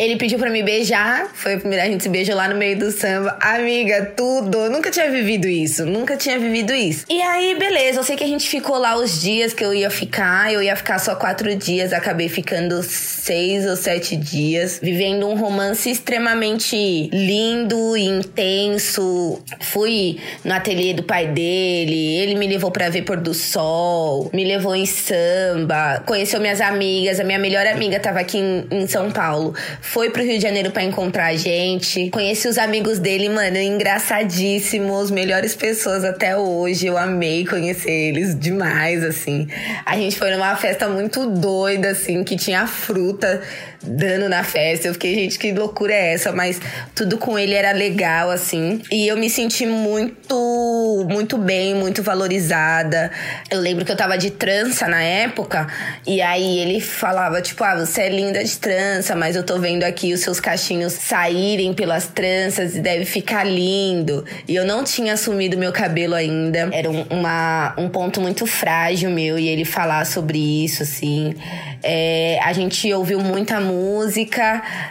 Ele 0.00 0.16
pediu 0.16 0.38
pra 0.38 0.48
me 0.48 0.62
beijar, 0.62 1.30
foi 1.34 1.56
a 1.56 1.58
primeira 1.58 1.84
a 1.84 1.86
gente 1.86 2.02
se 2.02 2.08
beijou 2.08 2.34
lá 2.34 2.48
no 2.48 2.56
meio 2.56 2.78
do 2.78 2.90
samba. 2.90 3.36
Amiga, 3.38 4.14
tudo. 4.16 4.70
Nunca 4.70 4.90
tinha 4.90 5.10
vivido 5.10 5.46
isso, 5.46 5.84
nunca 5.84 6.16
tinha 6.16 6.38
vivido 6.38 6.72
isso. 6.72 7.04
E 7.06 7.20
aí, 7.20 7.54
beleza, 7.58 8.00
eu 8.00 8.02
sei 8.02 8.16
que 8.16 8.24
a 8.24 8.26
gente 8.26 8.48
ficou 8.48 8.78
lá 8.78 8.96
os 8.96 9.20
dias 9.20 9.52
que 9.52 9.62
eu 9.62 9.74
ia 9.74 9.90
ficar, 9.90 10.50
eu 10.50 10.62
ia 10.62 10.74
ficar 10.74 10.98
só 10.98 11.14
quatro 11.14 11.54
dias, 11.54 11.92
acabei 11.92 12.30
ficando 12.30 12.82
seis 12.82 13.66
ou 13.66 13.76
sete 13.76 14.16
dias, 14.16 14.80
vivendo 14.82 15.28
um 15.28 15.36
romance 15.36 15.90
extremamente 15.90 17.10
lindo 17.12 17.94
e 17.94 18.06
intenso. 18.06 19.38
Fui 19.60 20.18
no 20.42 20.54
ateliê 20.54 20.94
do 20.94 21.02
pai 21.02 21.26
dele, 21.26 22.16
ele 22.16 22.36
me 22.36 22.46
levou 22.46 22.70
pra 22.70 22.88
ver 22.88 23.02
pôr 23.02 23.18
do 23.18 23.34
sol, 23.34 24.30
me 24.32 24.44
levou 24.44 24.74
em 24.74 24.86
samba, 24.86 26.02
conheceu 26.06 26.40
minhas 26.40 26.62
amigas, 26.62 27.20
a 27.20 27.24
minha 27.24 27.38
melhor 27.38 27.66
amiga 27.66 28.00
tava 28.00 28.20
aqui 28.20 28.38
em, 28.38 28.66
em 28.70 28.86
São 28.86 29.10
Paulo, 29.10 29.54
foi 29.90 30.08
pro 30.08 30.22
Rio 30.22 30.36
de 30.36 30.42
Janeiro 30.42 30.70
pra 30.70 30.84
encontrar 30.84 31.26
a 31.26 31.34
gente, 31.34 32.10
conheci 32.10 32.46
os 32.46 32.58
amigos 32.58 33.00
dele, 33.00 33.28
mano, 33.28 33.56
engraçadíssimos, 33.56 35.10
melhores 35.10 35.56
pessoas 35.56 36.04
até 36.04 36.36
hoje, 36.36 36.86
eu 36.86 36.96
amei 36.96 37.44
conhecer 37.44 37.90
eles 37.90 38.38
demais, 38.38 39.02
assim. 39.02 39.48
A 39.84 39.96
gente 39.96 40.16
foi 40.16 40.30
numa 40.30 40.54
festa 40.54 40.88
muito 40.88 41.26
doida, 41.26 41.90
assim, 41.90 42.22
que 42.22 42.36
tinha 42.36 42.68
fruta 42.68 43.42
dando 43.82 44.28
na 44.28 44.44
festa. 44.44 44.88
Eu 44.88 44.92
fiquei, 44.92 45.14
gente, 45.14 45.38
que 45.38 45.52
loucura 45.52 45.92
é 45.92 46.12
essa? 46.12 46.32
Mas 46.32 46.60
tudo 46.94 47.18
com 47.18 47.38
ele 47.38 47.54
era 47.54 47.72
legal, 47.72 48.30
assim. 48.30 48.82
E 48.90 49.06
eu 49.06 49.16
me 49.16 49.30
senti 49.30 49.64
muito, 49.66 51.06
muito 51.08 51.38
bem, 51.38 51.74
muito 51.74 52.02
valorizada. 52.02 53.10
Eu 53.50 53.60
lembro 53.60 53.84
que 53.84 53.92
eu 53.92 53.96
tava 53.96 54.18
de 54.18 54.30
trança 54.30 54.86
na 54.86 55.02
época. 55.02 55.66
E 56.06 56.20
aí 56.20 56.58
ele 56.58 56.80
falava, 56.80 57.40
tipo, 57.40 57.64
ah, 57.64 57.76
você 57.76 58.02
é 58.02 58.08
linda 58.08 58.44
de 58.44 58.56
trança, 58.58 59.16
mas 59.16 59.34
eu 59.34 59.42
tô 59.42 59.58
vendo 59.58 59.84
aqui 59.84 60.12
os 60.12 60.20
seus 60.20 60.40
cachinhos 60.40 60.92
saírem 60.92 61.72
pelas 61.72 62.06
tranças 62.06 62.76
e 62.76 62.80
deve 62.80 63.04
ficar 63.04 63.44
lindo. 63.44 64.24
E 64.46 64.54
eu 64.54 64.64
não 64.64 64.84
tinha 64.84 65.14
assumido 65.14 65.56
meu 65.56 65.72
cabelo 65.72 66.14
ainda. 66.14 66.68
Era 66.72 66.90
um, 66.90 67.02
uma, 67.10 67.74
um 67.78 67.88
ponto 67.88 68.20
muito 68.20 68.46
frágil 68.46 69.10
meu. 69.10 69.38
E 69.38 69.48
ele 69.48 69.64
falar 69.64 70.04
sobre 70.04 70.38
isso, 70.38 70.82
assim. 70.82 71.34
É, 71.82 72.38
a 72.42 72.52
gente 72.52 72.92
ouviu 72.92 73.20
muita 73.20 73.58
música. 73.58 73.69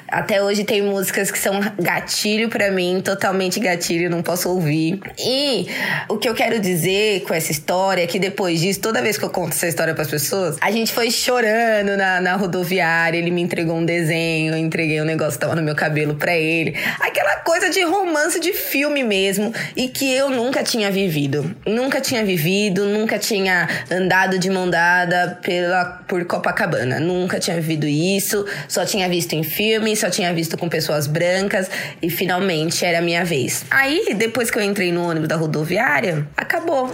Até 0.08 0.42
hoje 0.42 0.64
tem 0.64 0.82
músicas 0.82 1.32
que 1.32 1.38
são 1.38 1.60
gatilho 1.80 2.50
para 2.50 2.72
mim, 2.72 3.02
totalmente 3.04 3.60
gatilho, 3.60 4.10
não 4.10 4.22
posso 4.22 4.50
ouvir. 4.50 5.00
E 5.18 5.68
o 6.08 6.18
que 6.18 6.28
eu 6.28 6.34
quero 6.34 6.60
dizer 6.60 7.22
com 7.22 7.34
essa 7.34 7.52
história 7.52 8.04
é 8.04 8.08
que 8.08 8.20
depois 8.20 8.60
disso, 8.60 8.80
toda 8.80 9.02
vez 9.02 9.18
que 9.18 9.24
eu 9.24 9.30
conto 9.30 9.54
essa 9.54 9.68
história 9.68 9.94
para 9.94 10.04
as 10.04 10.10
pessoas, 10.10 10.58
a 10.62 10.72
gente 10.72 10.92
foi 10.92 11.12
chorando 11.12 11.98
na, 11.98 12.22
na 12.22 12.36
rodoviária. 12.36 13.18
Ele 13.18 13.32
me 13.32 13.42
entregou 13.42 13.76
um 13.76 13.86
desenho, 13.86 14.54
eu 14.54 14.58
entreguei 14.58 15.02
um 15.02 15.06
negócio 15.06 15.34
que 15.34 15.40
tava 15.40 15.56
no 15.56 15.62
meu 15.62 15.76
cabelo 15.76 16.16
para 16.16 16.36
ele. 16.36 16.76
Aquela 17.00 17.38
coisa 17.38 17.70
de 17.70 17.84
romance 17.84 18.40
de 18.40 18.54
filme 18.54 19.04
mesmo 19.04 19.54
e 19.76 19.88
que 19.88 20.12
eu 20.14 20.30
nunca 20.30 20.64
tinha 20.64 20.92
vivido. 20.92 21.56
Nunca 21.66 22.02
tinha 22.02 22.24
vivido, 22.24 22.86
nunca 22.86 23.18
tinha 23.18 23.68
andado 23.92 24.38
de 24.38 24.50
mão 24.50 24.70
dada 24.70 25.40
pela, 25.42 25.86
por 26.08 26.24
Copacabana. 26.26 27.00
Nunca 27.00 27.40
tinha 27.40 27.56
vivido 27.56 27.88
isso. 27.88 28.46
Só 28.70 28.86
tinha 28.86 29.10
visto 29.10 29.34
em 29.34 29.44
filme, 29.44 29.96
só 29.98 30.10
tinha 30.10 30.34
visto 30.34 30.58
com 30.58 30.70
pessoas 30.70 31.08
brancas 31.08 31.70
e 32.02 32.10
finalmente 32.10 32.86
era 32.86 33.00
a 33.00 33.02
minha 33.02 33.26
vez. 33.26 33.66
Aí, 33.70 34.14
depois 34.16 34.52
que 34.52 34.60
eu 34.60 34.64
entrei 34.64 34.92
no 34.92 35.04
ônibus 35.04 35.28
da 35.28 35.36
rodoviária, 35.36 36.26
acabou. 36.38 36.94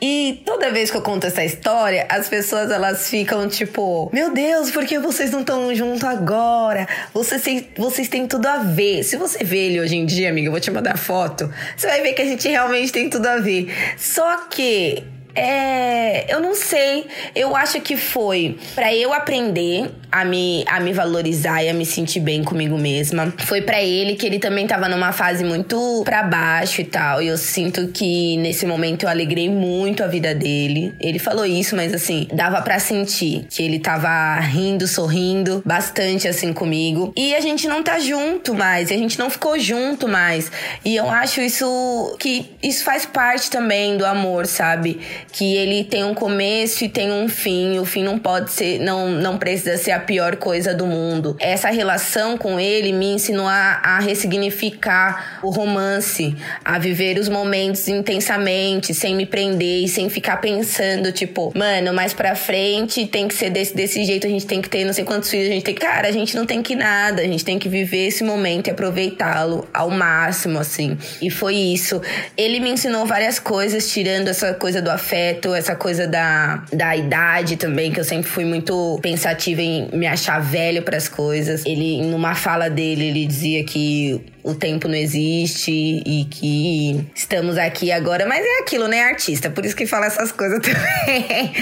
E 0.00 0.42
toda 0.46 0.70
vez 0.70 0.90
que 0.90 0.96
eu 0.96 1.02
conto 1.02 1.26
essa 1.26 1.44
história, 1.44 2.06
as 2.08 2.28
pessoas 2.28 2.70
elas 2.70 3.10
ficam 3.10 3.48
tipo: 3.48 4.08
Meu 4.12 4.32
Deus, 4.32 4.70
por 4.70 4.86
que 4.86 4.98
vocês 4.98 5.30
não 5.32 5.40
estão 5.40 5.74
juntos 5.74 6.04
agora? 6.04 6.86
Vocês 7.12 7.64
vocês 7.76 8.08
têm 8.08 8.26
tudo 8.26 8.46
a 8.46 8.58
ver. 8.58 9.02
Se 9.02 9.16
você 9.16 9.42
vê 9.42 9.66
ele 9.66 9.80
hoje 9.80 9.96
em 9.96 10.06
dia, 10.06 10.30
amiga, 10.30 10.46
eu 10.46 10.52
vou 10.52 10.60
te 10.60 10.70
mandar 10.70 10.96
foto. 10.96 11.52
Você 11.76 11.88
vai 11.88 12.00
ver 12.00 12.12
que 12.12 12.22
a 12.22 12.24
gente 12.24 12.48
realmente 12.48 12.92
tem 12.92 13.10
tudo 13.10 13.26
a 13.26 13.38
ver. 13.38 13.74
Só 13.98 14.46
que 14.48 15.02
é, 15.38 16.26
eu 16.28 16.40
não 16.40 16.54
sei. 16.54 17.06
Eu 17.34 17.54
acho 17.54 17.80
que 17.80 17.96
foi 17.96 18.58
para 18.74 18.94
eu 18.94 19.12
aprender 19.12 19.90
a 20.10 20.24
me, 20.24 20.64
a 20.66 20.80
me 20.80 20.92
valorizar 20.92 21.62
e 21.62 21.68
a 21.68 21.74
me 21.74 21.84
sentir 21.84 22.20
bem 22.20 22.42
comigo 22.42 22.76
mesma. 22.78 23.32
Foi 23.38 23.60
para 23.62 23.82
ele 23.82 24.16
que 24.16 24.26
ele 24.26 24.38
também 24.38 24.66
tava 24.66 24.88
numa 24.88 25.12
fase 25.12 25.44
muito 25.44 26.02
para 26.04 26.22
baixo 26.22 26.80
e 26.80 26.84
tal. 26.84 27.22
E 27.22 27.28
eu 27.28 27.36
sinto 27.36 27.88
que 27.88 28.36
nesse 28.38 28.66
momento 28.66 29.04
eu 29.04 29.08
alegrei 29.08 29.48
muito 29.48 30.02
a 30.02 30.06
vida 30.06 30.34
dele. 30.34 30.94
Ele 31.00 31.18
falou 31.18 31.44
isso, 31.44 31.76
mas 31.76 31.92
assim, 31.94 32.26
dava 32.32 32.60
para 32.62 32.78
sentir 32.78 33.46
que 33.50 33.62
ele 33.62 33.78
tava 33.78 34.38
rindo, 34.40 34.86
sorrindo 34.86 35.62
bastante 35.64 36.26
assim 36.26 36.52
comigo. 36.52 37.12
E 37.16 37.34
a 37.34 37.40
gente 37.40 37.68
não 37.68 37.82
tá 37.82 37.98
junto 37.98 38.54
mais, 38.54 38.90
a 38.90 38.96
gente 38.96 39.18
não 39.18 39.30
ficou 39.30 39.58
junto 39.58 40.08
mais. 40.08 40.50
E 40.84 40.96
eu 40.96 41.08
acho 41.08 41.40
isso 41.40 42.16
que 42.18 42.50
isso 42.62 42.82
faz 42.82 43.04
parte 43.06 43.50
também 43.50 43.96
do 43.96 44.06
amor, 44.06 44.46
sabe? 44.46 45.00
Que 45.32 45.56
ele 45.56 45.84
tem 45.84 46.04
um 46.04 46.14
começo 46.14 46.84
e 46.84 46.88
tem 46.88 47.12
um 47.12 47.28
fim. 47.28 47.78
O 47.78 47.84
fim 47.84 48.02
não 48.02 48.18
pode 48.18 48.50
ser, 48.52 48.78
não, 48.80 49.08
não 49.08 49.38
precisa 49.38 49.76
ser 49.76 49.92
a 49.92 50.00
pior 50.00 50.36
coisa 50.36 50.74
do 50.74 50.86
mundo. 50.86 51.36
Essa 51.38 51.68
relação 51.70 52.36
com 52.36 52.58
ele 52.58 52.92
me 52.92 53.06
ensinou 53.06 53.46
a, 53.46 53.80
a 53.82 53.98
ressignificar 54.00 55.40
o 55.42 55.50
romance, 55.50 56.36
a 56.64 56.78
viver 56.78 57.18
os 57.18 57.28
momentos 57.28 57.88
intensamente, 57.88 58.94
sem 58.94 59.14
me 59.14 59.26
prender 59.26 59.84
e 59.84 59.88
sem 59.88 60.08
ficar 60.08 60.38
pensando, 60.38 61.12
tipo, 61.12 61.52
mano, 61.56 61.92
mais 61.92 62.12
pra 62.12 62.34
frente 62.34 63.06
tem 63.06 63.28
que 63.28 63.34
ser 63.34 63.50
desse, 63.50 63.74
desse 63.74 64.04
jeito, 64.04 64.26
a 64.26 64.30
gente 64.30 64.46
tem 64.46 64.62
que 64.62 64.68
ter 64.68 64.84
não 64.84 64.92
sei 64.92 65.04
quantos 65.04 65.30
filhos, 65.30 65.48
a 65.48 65.52
gente 65.52 65.64
tem 65.64 65.74
que. 65.74 65.80
Cara, 65.80 66.08
a 66.08 66.12
gente 66.12 66.36
não 66.36 66.46
tem 66.46 66.62
que 66.62 66.74
nada, 66.74 67.22
a 67.22 67.24
gente 67.24 67.44
tem 67.44 67.58
que 67.58 67.68
viver 67.68 68.08
esse 68.08 68.24
momento 68.24 68.68
e 68.68 68.70
aproveitá-lo 68.70 69.68
ao 69.72 69.90
máximo, 69.90 70.58
assim. 70.58 70.96
E 71.20 71.30
foi 71.30 71.54
isso. 71.54 72.00
Ele 72.36 72.60
me 72.60 72.70
ensinou 72.70 73.06
várias 73.06 73.38
coisas, 73.38 73.90
tirando 73.90 74.28
essa 74.28 74.52
coisa 74.54 74.82
do 74.82 74.90
afeto 74.90 75.17
afeto, 75.18 75.54
essa 75.54 75.74
coisa 75.74 76.06
da, 76.06 76.62
da 76.72 76.96
idade 76.96 77.56
também, 77.56 77.92
que 77.92 77.98
eu 77.98 78.04
sempre 78.04 78.28
fui 78.28 78.44
muito 78.44 78.98
pensativa 79.02 79.60
em 79.60 79.88
me 79.92 80.06
achar 80.06 80.40
velho 80.40 80.82
para 80.82 80.96
as 80.96 81.08
coisas. 81.08 81.64
Ele, 81.66 82.02
numa 82.02 82.34
fala 82.34 82.70
dele, 82.70 83.08
ele 83.08 83.26
dizia 83.26 83.64
que 83.64 84.20
o 84.42 84.54
tempo 84.54 84.86
não 84.86 84.94
existe 84.94 85.70
e 85.72 86.26
que 86.30 87.04
estamos 87.14 87.58
aqui 87.58 87.90
agora, 87.90 88.26
mas 88.26 88.44
é 88.44 88.60
aquilo, 88.60 88.86
né, 88.86 89.02
artista? 89.02 89.50
Por 89.50 89.64
isso 89.66 89.76
que 89.76 89.86
fala 89.86 90.06
essas 90.06 90.32
coisas 90.32 90.60
também. 90.62 91.52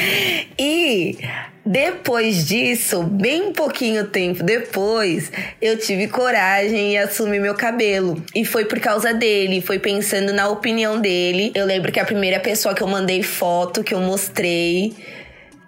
e 0.58 1.18
depois 1.66 2.46
disso, 2.46 3.02
bem 3.02 3.52
pouquinho 3.52 4.06
tempo 4.06 4.44
depois, 4.44 5.32
eu 5.60 5.76
tive 5.76 6.06
coragem 6.06 6.92
e 6.92 6.96
assumi 6.96 7.40
meu 7.40 7.54
cabelo. 7.54 8.22
E 8.32 8.44
foi 8.44 8.64
por 8.64 8.78
causa 8.78 9.12
dele, 9.12 9.60
foi 9.60 9.80
pensando 9.80 10.32
na 10.32 10.48
opinião 10.48 11.00
dele. 11.00 11.50
Eu 11.56 11.66
lembro 11.66 11.90
que 11.90 11.98
a 11.98 12.04
primeira 12.04 12.38
pessoa 12.38 12.72
que 12.72 12.82
eu 12.82 12.86
mandei 12.86 13.22
foto, 13.22 13.82
que 13.82 13.92
eu 13.92 14.00
mostrei 14.00 14.94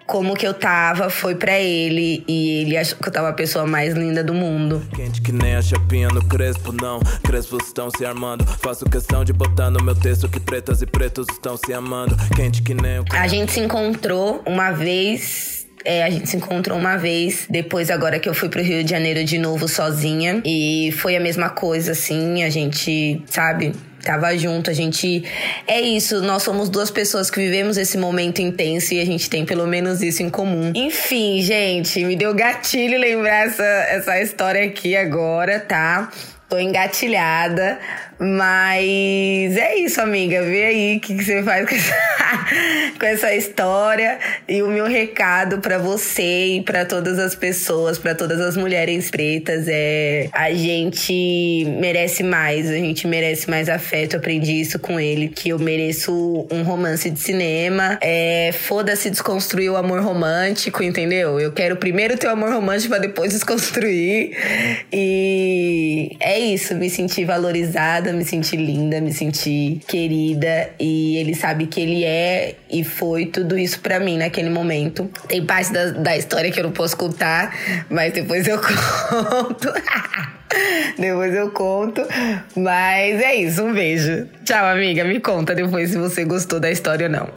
como 0.07 0.35
que 0.35 0.47
eu 0.47 0.55
tava 0.55 1.07
foi 1.07 1.35
para 1.35 1.59
ele 1.59 2.23
e 2.27 2.61
ele 2.61 2.75
achou 2.77 2.97
que 2.97 3.07
eu 3.07 3.13
tava 3.13 3.29
a 3.29 3.33
pessoa 3.33 3.67
mais 3.67 3.93
linda 3.93 4.23
do 4.23 4.33
mundo. 4.33 4.81
Quente 4.95 5.21
que 5.21 5.31
nem 5.31 5.55
a 5.55 5.61
chapinha 5.61 6.07
no 6.07 6.25
crespo, 6.25 6.71
não. 6.71 6.99
Crespos 7.23 7.67
estão 7.67 7.91
se 7.91 8.03
armando. 8.03 8.43
Faço 8.43 8.85
questão 8.85 9.23
de 9.23 9.31
botar 9.31 9.69
no 9.69 9.83
meu 9.83 9.93
texto 9.93 10.27
que 10.27 10.39
pretas 10.39 10.81
e 10.81 10.87
pretos 10.87 11.27
estão 11.31 11.55
se 11.57 11.71
amando. 11.73 12.17
Quente 12.35 12.63
que 12.63 12.73
nem 12.73 12.99
o. 12.99 13.05
A 13.11 13.27
gente 13.27 13.51
se 13.51 13.59
encontrou 13.59 14.41
uma 14.47 14.71
vez 14.71 15.59
é, 15.85 16.03
a 16.03 16.09
gente 16.09 16.29
se 16.29 16.37
encontrou 16.37 16.77
uma 16.77 16.97
vez, 16.97 17.45
depois 17.49 17.89
agora 17.89 18.19
que 18.19 18.27
eu 18.27 18.33
fui 18.33 18.49
pro 18.49 18.61
Rio 18.61 18.83
de 18.83 18.89
Janeiro 18.89 19.23
de 19.23 19.37
novo 19.37 19.67
sozinha. 19.67 20.41
E 20.45 20.93
foi 20.97 21.15
a 21.15 21.19
mesma 21.19 21.49
coisa, 21.49 21.93
assim, 21.93 22.43
a 22.43 22.49
gente, 22.49 23.21
sabe, 23.25 23.73
tava 24.03 24.35
junto, 24.37 24.69
a 24.69 24.73
gente. 24.73 25.23
É 25.67 25.79
isso, 25.79 26.21
nós 26.21 26.43
somos 26.43 26.69
duas 26.69 26.91
pessoas 26.91 27.29
que 27.29 27.39
vivemos 27.39 27.77
esse 27.77 27.97
momento 27.97 28.41
intenso 28.41 28.93
e 28.93 28.99
a 28.99 29.05
gente 29.05 29.29
tem 29.29 29.45
pelo 29.45 29.67
menos 29.67 30.01
isso 30.01 30.23
em 30.23 30.29
comum. 30.29 30.71
Enfim, 30.75 31.41
gente, 31.41 32.03
me 32.03 32.15
deu 32.15 32.33
gatilho 32.33 32.99
lembrar 32.99 33.47
essa, 33.47 33.63
essa 33.63 34.21
história 34.21 34.65
aqui 34.65 34.95
agora, 34.95 35.59
tá? 35.59 36.09
Tô 36.49 36.57
engatilhada, 36.57 37.77
mas 38.19 39.55
é 39.55 39.75
isso, 39.77 40.01
amiga. 40.01 40.41
Vê 40.41 40.65
aí 40.65 40.97
o 40.97 40.99
que, 40.99 41.15
que 41.15 41.23
você 41.23 41.43
faz 41.43 41.69
com 41.69 41.75
essa, 41.75 41.95
com 42.99 43.05
essa 43.05 43.33
história. 43.33 44.19
E 44.47 44.61
o 44.61 44.67
meu 44.67 44.85
recado 44.85 45.59
para 45.59 45.77
você 45.77 46.57
e 46.57 46.61
para 46.61 46.85
todas 46.85 47.19
as 47.19 47.35
pessoas, 47.35 47.97
para 47.97 48.15
todas 48.15 48.39
as 48.39 48.55
mulheres 48.55 49.09
pretas 49.09 49.65
é: 49.67 50.29
a 50.31 50.51
gente 50.51 51.65
merece 51.79 52.23
mais, 52.23 52.69
a 52.69 52.75
gente 52.75 53.07
merece 53.07 53.49
mais 53.49 53.69
afeto. 53.69 54.13
Eu 54.13 54.19
aprendi 54.19 54.59
isso 54.59 54.79
com 54.79 54.99
ele, 54.99 55.29
que 55.29 55.49
eu 55.49 55.59
mereço 55.59 56.47
um 56.51 56.63
romance 56.63 57.09
de 57.09 57.19
cinema. 57.19 57.97
É, 58.01 58.51
Foda-se 58.53 59.09
desconstruir 59.09 59.69
o 59.69 59.77
amor 59.77 60.01
romântico, 60.01 60.83
entendeu? 60.83 61.39
Eu 61.39 61.51
quero 61.51 61.75
primeiro 61.77 62.17
ter 62.17 62.27
o 62.27 62.31
amor 62.31 62.51
romântico 62.51 62.89
para 62.89 62.99
depois 62.99 63.33
desconstruir. 63.33 64.35
E 64.91 66.15
é 66.19 66.39
isso, 66.39 66.75
me 66.75 66.89
sentir 66.89 67.25
valorizada, 67.25 68.11
me 68.13 68.23
sentir 68.23 68.57
linda, 68.57 68.99
me 69.01 69.13
sentir 69.13 69.79
querida. 69.87 70.69
E 70.79 71.17
ele 71.17 71.33
sabe 71.35 71.67
que 71.67 71.79
ele 71.79 72.03
é 72.03 72.18
e 72.69 72.83
foi 72.83 73.25
tudo 73.25 73.57
isso 73.57 73.79
pra 73.79 73.99
mim 73.99 74.17
naquele 74.17 74.49
momento. 74.49 75.09
Tem 75.27 75.45
parte 75.45 75.71
da, 75.71 75.91
da 75.91 76.17
história 76.17 76.51
que 76.51 76.59
eu 76.59 76.63
não 76.63 76.71
posso 76.71 76.95
contar, 76.95 77.55
mas 77.89 78.13
depois 78.13 78.47
eu 78.47 78.59
conto. 78.61 79.73
depois 80.97 81.33
eu 81.33 81.51
conto. 81.51 82.01
Mas 82.55 83.21
é 83.21 83.35
isso, 83.35 83.63
um 83.63 83.73
beijo. 83.73 84.27
Tchau, 84.43 84.65
amiga. 84.65 85.03
Me 85.03 85.19
conta 85.19 85.53
depois 85.53 85.91
se 85.91 85.97
você 85.97 86.25
gostou 86.25 86.59
da 86.59 86.71
história 86.71 87.07
ou 87.07 87.11
não. 87.11 87.29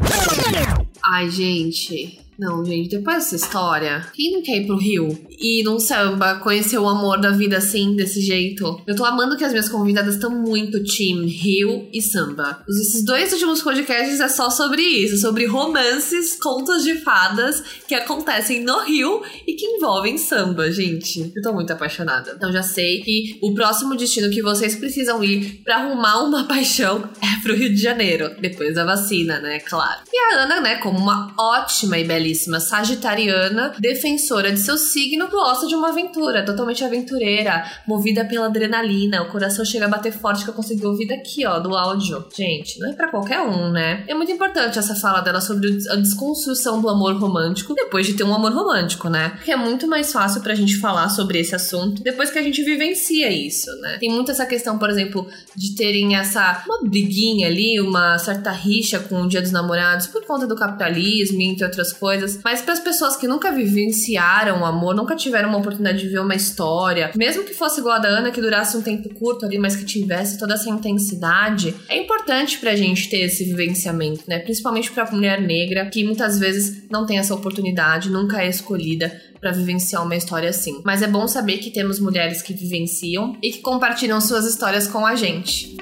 Ai, 1.05 1.29
gente. 1.29 2.22
Não, 2.39 2.65
gente, 2.65 2.89
depois 2.89 3.19
dessa 3.19 3.37
história, 3.37 4.07
quem 4.15 4.33
não 4.33 4.43
quer 4.43 4.57
ir 4.57 4.67
pro 4.67 4.77
Rio 4.77 5.19
e 5.39 5.63
num 5.63 5.79
samba 5.79 6.37
conhecer 6.37 6.79
o 6.79 6.89
amor 6.89 7.21
da 7.21 7.31
vida 7.31 7.59
assim, 7.59 7.95
desse 7.95 8.21
jeito? 8.21 8.81
Eu 8.87 8.97
tô 8.97 9.05
amando 9.05 9.37
que 9.37 9.45
as 9.45 9.53
minhas 9.53 9.69
convidadas 9.69 10.15
estão 10.15 10.31
muito 10.31 10.83
team 10.85 11.25
Rio 11.27 11.89
e 11.93 12.01
samba. 12.01 12.63
Esses 12.69 13.05
dois 13.05 13.33
últimos 13.33 13.63
podcasts 13.63 14.21
é 14.21 14.29
só 14.29 14.51
sobre 14.51 14.83
isso, 14.83 15.19
sobre 15.19 15.47
romances, 15.47 16.39
contos 16.41 16.85
de 16.85 16.95
fadas 16.97 17.63
que 17.87 17.95
acontecem 17.95 18.65
no 18.65 18.81
Rio 18.81 19.23
e 19.47 19.55
que 19.55 19.67
envolvem 19.67 20.17
samba, 20.17 20.71
gente. 20.71 21.33
Eu 21.37 21.43
tô 21.43 21.53
muito 21.53 21.73
apaixonada. 21.73 22.33
Então 22.37 22.53
já 22.53 22.63
sei 22.63 23.03
que 23.03 23.39
o 23.43 23.55
próximo 23.55 23.97
destino 23.97 24.31
que 24.31 24.43
vocês 24.43 24.75
precisam 24.75 25.23
ir 25.23 25.63
pra 25.65 25.77
arrumar 25.77 26.25
uma 26.25 26.45
paixão 26.49 27.09
é 27.21 27.43
pro 27.43 27.55
Rio 27.55 27.71
de 27.71 27.81
Janeiro, 27.81 28.31
depois 28.41 28.75
da 28.75 28.85
vacina, 28.85 29.39
né? 29.41 29.61
Claro. 29.61 30.01
E 30.13 30.19
a 30.19 30.43
Ana, 30.43 30.61
né, 30.61 30.77
como 30.77 30.99
uma 30.99 31.35
ótima 31.39 31.99
e 31.99 32.05
belíssima 32.23 32.61
sagitariana, 32.61 33.75
defensora 33.79 34.53
de 34.53 34.61
seu 34.61 34.79
signo, 34.79 35.29
gosta 35.29 35.67
de 35.67 35.75
uma 35.75 35.89
aventura, 35.89 36.45
totalmente 36.45 36.85
aventureira, 36.85 37.65
movida 37.87 38.25
pela 38.25 38.47
adrenalina. 38.47 39.23
O 39.23 39.29
coração 39.29 39.65
chega 39.65 39.87
a 39.87 39.89
bater 39.89 40.13
forte 40.13 40.45
que 40.45 40.51
eu 40.51 40.55
consegui 40.55 40.87
ouvir 40.87 41.09
daqui, 41.09 41.45
ó, 41.45 41.59
do 41.59 41.75
áudio. 41.75 42.25
Gente, 42.35 42.79
não 42.79 42.91
é 42.91 42.93
pra 42.95 43.09
qualquer 43.09 43.41
um, 43.41 43.71
né? 43.71 44.05
É 44.07 44.15
muito 44.15 44.31
importante 44.31 44.79
essa 44.79 44.95
fala 44.95 45.21
dela 45.21 45.41
sobre 45.41 45.69
a 45.91 45.97
desconstrução 45.97 46.81
do 46.81 46.89
amor 46.89 47.15
romântico 47.19 47.75
depois 47.75 48.07
de 48.07 48.15
ter 48.15 48.25
um 48.25 48.35
amor 48.35 48.53
romântico, 48.53 49.09
né? 49.09 49.31
Porque 49.31 49.51
é 49.51 49.57
muito 49.57 49.89
mais 49.89 50.13
fácil 50.13 50.41
pra 50.41 50.55
gente 50.55 50.79
falar 50.79 51.09
sobre 51.09 51.41
esse 51.41 51.55
assunto 51.55 52.03
depois 52.03 52.31
que 52.31 52.39
a 52.39 52.43
gente 52.43 52.63
vivencia 52.63 53.31
isso, 53.31 53.71
né? 53.81 53.99
Tem 53.99 54.11
muito 54.11 54.31
essa 54.31 54.47
questão, 54.47 54.79
por 54.79 54.89
exemplo, 54.89 55.27
de 55.57 55.75
terem 55.75 56.17
essa 56.17 56.63
uma 56.67 56.89
briguinha 56.89 57.49
ali, 57.49 57.81
uma 57.81 58.19
certa 58.19 58.51
rixa 58.51 59.01
com 59.01 59.23
o 59.23 59.29
Dia 59.29 59.43
dos 59.43 59.51
Namorados 59.51 60.07
por 60.07 60.25
conta 60.25 60.47
do 60.47 60.55
capitalismo, 60.55 61.41
entre 61.41 61.65
outras 61.65 61.93
coisas. 61.93 62.12
Mas 62.45 62.61
para 62.61 62.75
as 62.75 62.81
pessoas 62.81 63.17
que 63.17 63.27
nunca 63.27 63.51
vivenciaram 63.53 64.61
o 64.61 64.65
amor, 64.65 64.95
nunca 64.95 65.15
tiveram 65.17 65.49
uma 65.49 65.59
oportunidade 65.59 66.01
de 66.01 66.09
ver 66.09 66.21
uma 66.21 66.35
história, 66.35 67.11
mesmo 67.17 67.45
que 67.45 67.55
fosse 67.55 67.81
igual 67.81 67.97
a 67.97 67.99
da 67.99 68.09
Ana, 68.09 68.31
que 68.31 68.41
durasse 68.41 68.77
um 68.77 68.83
tempo 68.83 69.13
curto 69.15 69.47
ali, 69.47 69.59
mas 69.59 69.77
que 69.77 69.85
tivesse 69.85 70.39
toda 70.39 70.55
essa 70.55 70.69
intensidade, 70.69 71.75
é 71.89 71.97
importante 71.97 72.59
pra 72.59 72.75
gente 72.77 73.09
ter 73.09 73.21
esse 73.21 73.45
vivenciamento, 73.45 74.25
né? 74.29 74.39
Principalmente 74.39 74.91
pra 74.91 75.11
mulher 75.11 75.41
negra, 75.41 75.87
que 75.87 76.05
muitas 76.05 76.39
vezes 76.39 76.85
não 76.91 77.07
tem 77.07 77.19
essa 77.19 77.35
oportunidade, 77.35 78.11
nunca 78.11 78.43
é 78.43 78.49
escolhida 78.49 79.13
para 79.41 79.51
vivenciar 79.51 80.05
uma 80.05 80.15
história 80.15 80.49
assim. 80.49 80.81
Mas 80.85 81.03
é 81.03 81.09
bom 81.09 81.27
saber 81.27 81.59
que 81.59 81.71
temos 81.71 81.99
mulheres 81.99 82.41
que 82.41 82.53
vivenciam 82.53 83.37
e 83.43 83.51
que 83.51 83.59
compartilham 83.59 84.21
suas 84.21 84.47
histórias 84.47 84.87
com 84.87 85.05
a 85.05 85.17
gente. 85.17 85.77